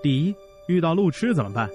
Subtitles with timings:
[0.00, 0.34] 第一，
[0.66, 1.68] 遇到路痴怎么办？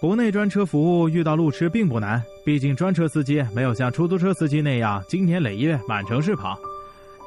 [0.00, 6.58] 国内专车服务遇到路痴并不难，毕竟专车司机没有像出租车司机那样经年累月满城市跑。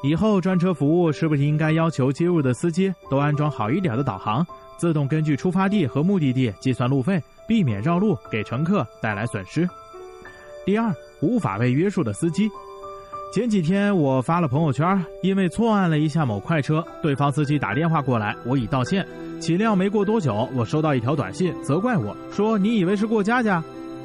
[0.02, 4.44] 以后专车服务是不是应该要求接入的司机都安装好一点的导航，
[4.76, 9.68] 自动根据出发地和目的地计算路费，避免绕路给乘客带来损失？
[10.66, 12.50] 第二，无法被约束的司机。
[13.34, 14.86] 前几天我发了朋友圈，
[15.20, 19.04] 因为错按了一下某快车，对方司机打电话过来，我已道歉。
[19.40, 23.60] 岂料没过多久，我收到一条短信，责怪我说：“你以为是过家家？”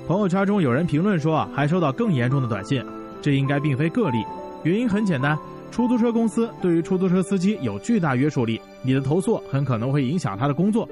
[0.10, 2.84] 朋友圈中有人评论说，还收到更严重的短信。
[3.22, 4.18] 这应该并非个例，
[4.64, 5.38] 原因很简单，
[5.70, 10.90] 出租车公司对于出租车司机有巨大约束力，你的投诉很可能会影响他的工作。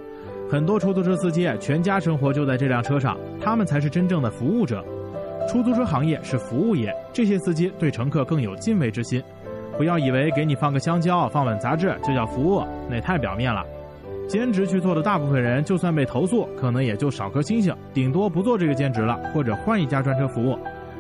[0.48, 4.86] 很多出租车司机全家生活就在这辆车上，他们才是真正的服务者。
[5.48, 9.24] 出租车行业是服务业，这些司机对乘客更有敬畏之心。
[9.78, 13.64] 不要以为给你放个香蕉、放本杂志就叫服务，那太表面了。
[14.28, 20.58] 兼职去做的大部分人，就算被投诉，可能也就少颗星星，顶多不做这个兼职了，或者换一家专车服务。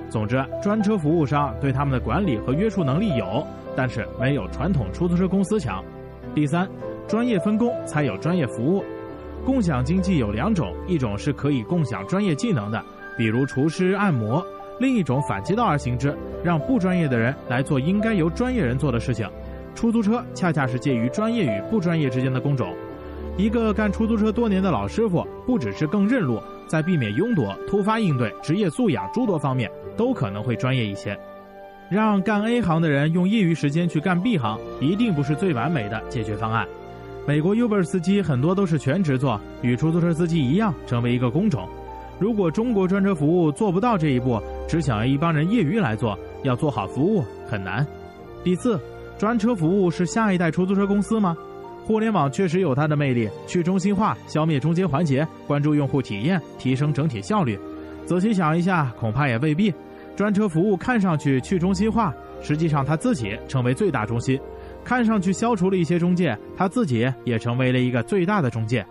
[0.09, 5.84] 总之，专车服务商对他们的管理和约束能力有，但是没有传统出租车公司强。
[6.34, 6.66] 第三，
[7.06, 8.84] 专业分工才有专业服务。
[9.45, 12.81] 共享经济有两种，一种是可以共享专业技能的。
[13.18, 14.46] 比如厨师、按摩，
[14.80, 19.28] 另一种反其道而行之，让不专业的人来做应该由专业人做的事情。
[19.74, 22.74] 出租车恰恰是介于专业与不专业之间的工种。
[23.38, 31.18] 一个干出租车多年的老师傅，不只是更认路，在避免拥堵、突发应对、职业素养诸多方面，都可能会专业一些。
[31.90, 36.68] 让干 A 行的人用业余时间去干 B 行，一定不是最完美的解决方案。
[37.28, 41.70] 美国 Uber 司机很多都是全职做，与出租车司机一样，成为一个工种。
[42.20, 47.86] 如果中国专车服务做不到这一步，只想要一帮人业余来做，要做好服务很难。
[48.44, 48.80] 第四，
[49.18, 51.38] 专车服务是下一代出租车公司吗？
[51.86, 57.58] 互联网确实有它的魅力，去中心化，消灭中间环节，关注用户体验，提升整体效率。
[58.06, 59.74] 仔细想一下，恐怕也未必。
[60.16, 64.36] 专车服务看上去去中心化，实际上它自己成为最大中心；
[64.84, 68.84] 看上去消除了一些中介，它自己也成为了一个最大的中介。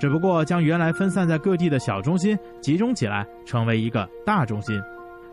[0.00, 4.80] 只不过将原来分散在各地的小中心集中起来，成为一个大中心。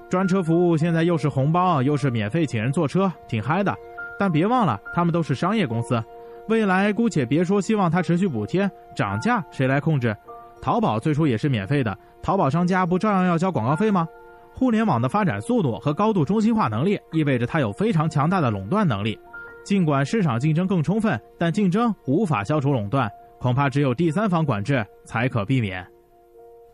[0.10, 3.74] 专车服务现在又是红包，又是免费请人坐车，挺嗨的。
[4.20, 6.04] 但别忘了，他们都是商业公司。
[6.50, 10.14] 未来姑且别说希望它持续补贴，涨价谁来控制？
[10.62, 14.06] 淘宝最初也是免费的，淘宝商家不照样要交广告费吗？
[14.54, 19.18] 互联网的发展速度和高度中心化能力，意味着它有非常强大的垄断能力。
[19.64, 23.10] 尽管市场竞争更充分，但竞争无法消除垄断。
[23.40, 25.97] 恐怕只有第三方管制才可避免。